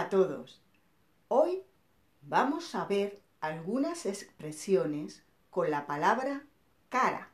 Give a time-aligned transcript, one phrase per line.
[0.00, 0.60] a todos.
[1.28, 1.62] Hoy
[2.20, 6.44] vamos a ver algunas expresiones con la palabra
[6.90, 7.32] cara.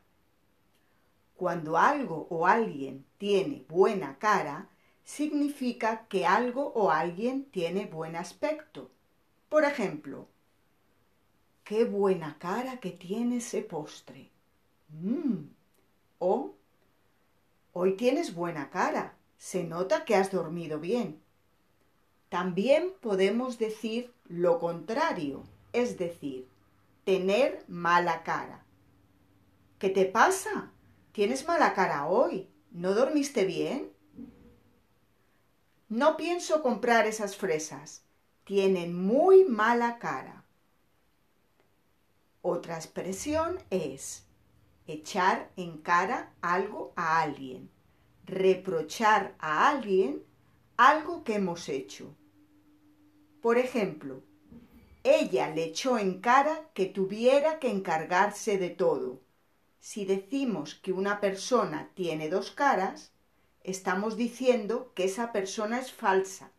[1.35, 4.69] Cuando algo o alguien tiene buena cara,
[5.03, 8.91] significa que algo o alguien tiene buen aspecto.
[9.49, 10.29] Por ejemplo,
[11.65, 14.31] qué buena cara que tiene ese postre.
[14.87, 15.49] Mm.
[16.19, 16.55] O
[17.73, 21.23] hoy tienes buena cara, se nota que has dormido bien.
[22.33, 26.49] También podemos decir lo contrario, es decir,
[27.03, 28.65] tener mala cara.
[29.77, 30.71] ¿Qué te pasa?
[31.11, 32.49] Tienes mala cara hoy.
[32.71, 33.91] ¿No dormiste bien?
[35.89, 38.03] No pienso comprar esas fresas.
[38.45, 40.43] Tienen muy mala cara.
[42.41, 44.25] Otra expresión es
[44.87, 47.69] echar en cara algo a alguien,
[48.25, 50.23] reprochar a alguien
[50.77, 52.15] algo que hemos hecho.
[53.43, 54.21] Por ejemplo,
[55.03, 59.19] ella le echó en cara que tuviera que encargarse de todo.
[59.81, 63.11] Si decimos que una persona tiene dos caras,
[63.61, 66.51] estamos diciendo que esa persona es falsa,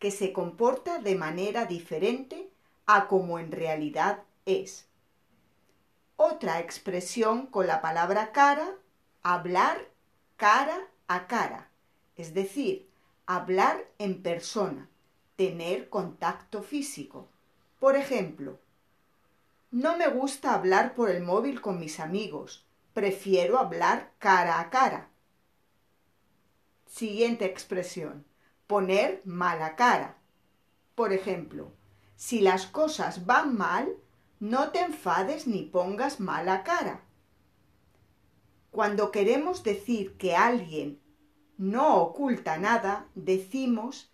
[0.00, 2.50] que se comporta de manera diferente
[2.84, 4.88] a como en realidad es.
[6.16, 8.74] Otra expresión con la palabra cara,
[9.22, 9.88] hablar
[10.36, 11.70] cara a cara,
[12.16, 12.90] es decir,
[13.24, 14.88] hablar en persona
[15.36, 17.28] tener contacto físico.
[17.80, 18.58] Por ejemplo,
[19.70, 25.08] no me gusta hablar por el móvil con mis amigos, prefiero hablar cara a cara.
[26.86, 28.24] Siguiente expresión,
[28.68, 30.16] poner mala cara.
[30.94, 31.72] Por ejemplo,
[32.14, 33.96] si las cosas van mal,
[34.38, 37.00] no te enfades ni pongas mala cara.
[38.70, 41.00] Cuando queremos decir que alguien
[41.58, 44.13] no oculta nada, decimos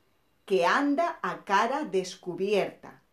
[0.50, 3.04] que anda a cara descubierta,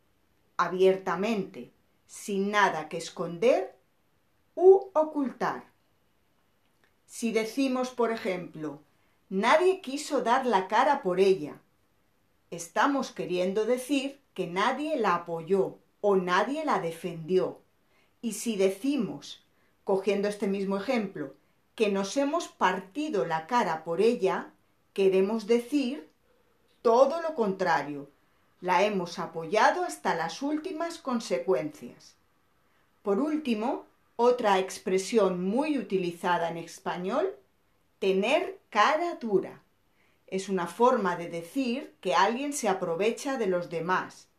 [0.57, 1.71] abiertamente,
[2.07, 3.75] sin nada que esconder
[4.55, 5.61] u ocultar.
[7.05, 8.81] Si decimos, por ejemplo,
[9.29, 11.61] nadie quiso dar la cara por ella,
[12.49, 17.61] estamos queriendo decir que nadie la apoyó o nadie la defendió.
[18.19, 19.45] Y si decimos,
[19.83, 21.35] cogiendo este mismo ejemplo,
[21.75, 24.53] que nos hemos partido la cara por ella,
[24.93, 26.09] queremos decir
[26.87, 28.07] todo lo contrario,
[28.61, 32.15] la hemos apoyado hasta las últimas consecuencias.
[33.01, 37.35] Por último, otra expresión muy utilizada en español,
[37.99, 39.61] tener cara dura.
[40.27, 44.29] Es una forma de decir que alguien se aprovecha de los demás.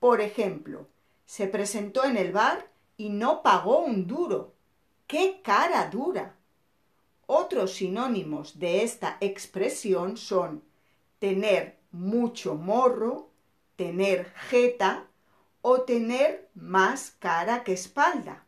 [0.00, 0.88] Por ejemplo,
[1.26, 4.52] se presentó en el bar y no pagó un duro.
[5.06, 6.34] ¡Qué cara dura!
[7.28, 10.64] Otros sinónimos de esta expresión son
[11.20, 13.30] tener mucho morro,
[13.76, 15.06] tener jeta
[15.62, 18.44] o tener más cara que espalda.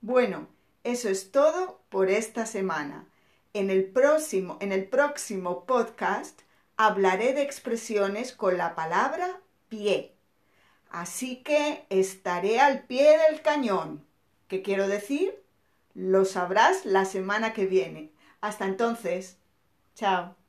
[0.00, 0.48] Bueno,
[0.82, 3.08] eso es todo por esta semana.
[3.52, 6.42] En el próximo, en el próximo podcast
[6.76, 10.16] hablaré de expresiones con la palabra pie.
[10.90, 14.04] Así que estaré al pie del cañón.
[14.48, 15.40] ¿Qué quiero decir?
[15.94, 18.12] Lo sabrás la semana que viene.
[18.40, 19.38] Hasta entonces.
[19.94, 20.43] Chao.